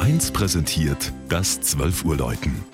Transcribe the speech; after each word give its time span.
1 0.00 0.30
präsentiert 0.30 1.12
das 1.28 1.60
12 1.60 2.04
Uhr 2.04 2.16
Läuten. 2.16 2.64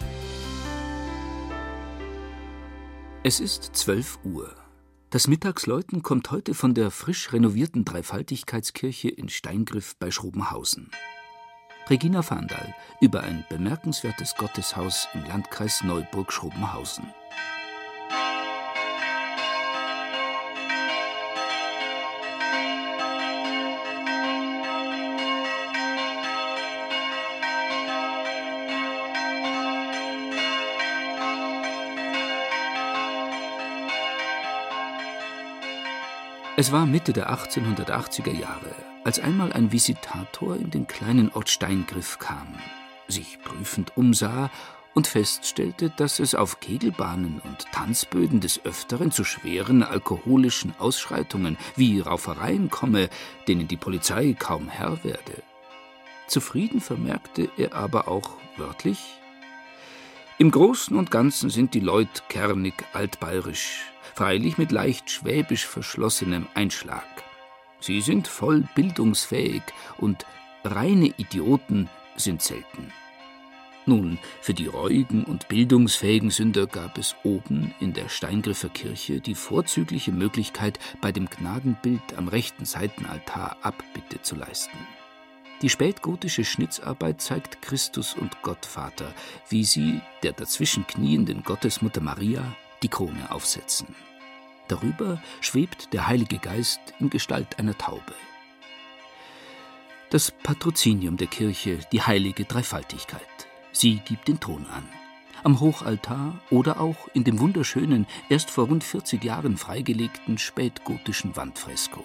Es 3.23 3.41
ist 3.41 3.71
12 3.75 4.19
Uhr. 4.25 4.55
Das 5.09 5.27
Mittagsläuten 5.27 6.03
kommt 6.03 6.31
heute 6.31 6.53
von 6.53 6.75
der 6.75 6.91
frisch 6.91 7.33
renovierten 7.33 7.87
Dreifaltigkeitskirche 7.87 9.09
in 9.09 9.31
Steingriff 9.31 9.97
bei 9.97 10.11
Schrobenhausen. 10.11 10.91
Regina 11.89 12.21
Fahndal 12.21 12.75
über 13.01 13.23
ein 13.23 13.45
bemerkenswertes 13.49 14.35
Gotteshaus 14.37 15.09
im 15.15 15.25
Landkreis 15.25 15.83
Neuburg-Schrobenhausen. 15.83 17.07
Es 36.57 36.71
war 36.71 36.87
Mitte 36.87 37.13
der 37.13 37.33
1880er 37.37 38.31
Jahre, 38.31 38.77
als 39.03 39.19
einmal 39.19 39.53
ein 39.53 39.73
Visitator 39.73 40.55
in 40.55 40.71
den 40.71 40.87
kleinen 40.87 41.33
Ort 41.33 41.49
Steingriff 41.49 42.21
kam, 42.21 42.47
sich 43.09 43.41
prüfend 43.43 43.97
umsah 43.97 44.53
und 44.95 45.09
feststellte, 45.09 45.91
dass 45.91 46.21
es 46.21 46.37
auf 46.37 46.61
Kegelbahnen 46.61 47.41
und 47.43 47.67
Tanzböden 47.73 48.39
des 48.39 48.65
Öfteren 48.65 49.11
zu 49.11 49.25
schweren 49.25 49.83
alkoholischen 49.83 50.73
Ausschreitungen 50.79 51.59
wie 51.75 51.99
Raufereien 51.99 52.71
komme, 52.71 53.09
denen 53.49 53.67
die 53.67 53.77
Polizei 53.77 54.37
kaum 54.39 54.69
Herr 54.69 55.03
werde. 55.03 55.43
Zufrieden 56.29 56.81
vermerkte 56.81 57.51
er 57.57 57.75
aber 57.75 58.07
auch 58.07 58.31
wörtlich 58.57 59.01
im 60.39 60.51
Großen 60.51 60.97
und 60.97 61.11
Ganzen 61.11 61.49
sind 61.49 61.75
die 61.75 61.81
Leut 61.81 62.29
kernig 62.29 62.75
altbayerisch, 62.93 63.93
freilich 64.15 64.59
mit 64.59 64.73
leicht 64.73 65.09
schwäbisch 65.09 65.67
verschlossenem 65.67 66.47
Einschlag. 66.55 67.07
Sie 67.79 68.01
sind 68.01 68.27
voll 68.27 68.65
bildungsfähig 68.75 69.63
und 69.99 70.27
reine 70.65 71.13
Idioten 71.19 71.89
sind 72.17 72.43
selten. 72.43 72.93
Nun, 73.87 74.19
für 74.41 74.55
die 74.55 74.67
reuigen 74.67 75.25
und 75.25 75.47
bildungsfähigen 75.49 76.31
Sünder 76.31 76.67
gab 76.67 76.97
es 76.97 77.15
oben 77.23 77.75
in 77.81 77.93
der 77.93 78.09
Steingriffer 78.09 78.71
Kirche 78.71 79.21
die 79.21 79.35
vorzügliche 79.35 80.11
Möglichkeit, 80.11 80.81
bei 81.03 81.13
dem 81.13 81.29
Gnadenbild 81.29 82.17
am 82.17 82.29
rechten 82.29 82.65
Seitenaltar 82.65 83.59
Abbitte 83.63 84.23
zu 84.23 84.37
leisten. 84.37 84.79
Die 85.63 85.71
spätgotische 85.71 86.45
Schnitzarbeit 86.45 87.23
zeigt 87.23 87.63
Christus 87.63 88.15
und 88.15 88.43
Gottvater, 88.43 89.15
wie 89.49 89.65
sie 89.65 90.01
der 90.23 90.33
dazwischen 90.33 90.87
knienden 90.87 91.43
Gottesmutter 91.43 92.01
Maria 92.01 92.55
die 92.83 92.89
Krone 92.89 93.31
aufsetzen. 93.31 93.95
Darüber 94.69 95.23
schwebt 95.41 95.93
der 95.93 96.07
Heilige 96.07 96.39
Geist 96.39 96.81
in 96.99 97.11
Gestalt 97.11 97.59
einer 97.59 97.77
Taube. 97.77 98.15
Das 100.11 100.31
Patrozinium 100.31 101.17
der 101.17 101.27
Kirche, 101.27 101.79
die 101.93 102.03
heilige 102.03 102.45
Dreifaltigkeit. 102.45 103.21
Sie 103.73 103.97
gibt 103.97 104.29
den 104.29 104.41
Ton 104.41 104.67
an. 104.67 104.89
Am 105.43 105.61
Hochaltar 105.61 106.41
oder 106.51 106.81
auch 106.81 107.09
in 107.15 107.25
dem 107.25 107.41
wunderschönen, 107.41 108.07
erst 108.29 108.51
vor 108.51 108.69
rund 108.69 108.85
40 108.85 109.23
Jahren 109.25 109.57
freigelegten 109.57 110.39
spätgotischen 110.39 111.37
Wandfresko. 111.37 112.05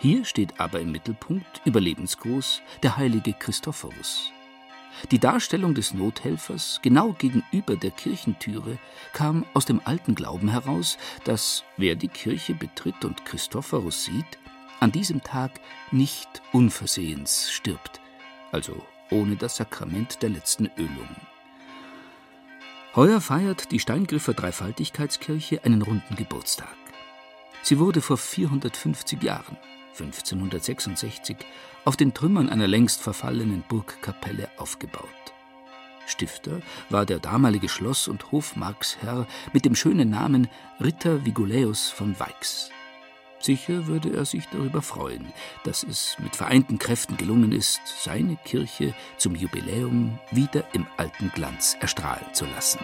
Hier 0.00 0.24
steht 0.24 0.60
aber 0.60 0.80
im 0.80 0.92
Mittelpunkt, 0.92 1.62
überlebensgroß, 1.64 2.62
der 2.82 2.96
heilige 2.96 3.32
Christophorus. 3.32 4.32
Die 5.10 5.18
Darstellung 5.18 5.74
des 5.74 5.92
Nothelfers 5.92 6.80
genau 6.82 7.12
gegenüber 7.12 7.76
der 7.76 7.90
Kirchentüre 7.90 8.78
kam 9.12 9.44
aus 9.52 9.64
dem 9.64 9.80
alten 9.84 10.14
Glauben 10.14 10.48
heraus, 10.48 10.98
dass 11.24 11.64
wer 11.76 11.96
die 11.96 12.08
Kirche 12.08 12.54
betritt 12.54 13.04
und 13.04 13.24
Christophorus 13.24 14.04
sieht, 14.04 14.38
an 14.80 14.92
diesem 14.92 15.22
Tag 15.22 15.60
nicht 15.90 16.42
unversehens 16.52 17.50
stirbt, 17.50 18.00
also 18.52 18.84
ohne 19.10 19.36
das 19.36 19.56
Sakrament 19.56 20.22
der 20.22 20.30
letzten 20.30 20.70
Ölung. 20.76 21.08
Heuer 22.94 23.20
feiert 23.20 23.72
die 23.72 23.80
Steingriffer 23.80 24.34
Dreifaltigkeitskirche 24.34 25.64
einen 25.64 25.82
runden 25.82 26.14
Geburtstag. 26.14 26.76
Sie 27.62 27.78
wurde 27.78 28.00
vor 28.00 28.16
450 28.16 29.22
Jahren 29.22 29.56
1566 29.98 31.36
auf 31.84 31.96
den 31.96 32.14
Trümmern 32.14 32.48
einer 32.48 32.66
längst 32.66 33.00
verfallenen 33.00 33.62
Burgkapelle 33.68 34.48
aufgebaut. 34.56 35.08
Stifter 36.06 36.60
war 36.90 37.06
der 37.06 37.18
damalige 37.18 37.68
Schloss- 37.68 38.08
und 38.08 38.30
Hofmarksherr 38.30 39.26
mit 39.52 39.64
dem 39.64 39.74
schönen 39.74 40.10
Namen 40.10 40.48
Ritter 40.80 41.24
Viguläus 41.24 41.88
von 41.88 42.18
Weix. 42.18 42.70
Sicher 43.40 43.86
würde 43.86 44.16
er 44.16 44.24
sich 44.24 44.46
darüber 44.48 44.80
freuen, 44.80 45.26
dass 45.64 45.82
es 45.82 46.16
mit 46.18 46.34
vereinten 46.34 46.78
Kräften 46.78 47.16
gelungen 47.16 47.52
ist, 47.52 47.80
seine 48.02 48.36
Kirche 48.36 48.94
zum 49.18 49.34
Jubiläum 49.34 50.18
wieder 50.30 50.64
im 50.72 50.86
alten 50.96 51.30
Glanz 51.34 51.76
erstrahlen 51.80 52.32
zu 52.32 52.46
lassen. 52.46 52.80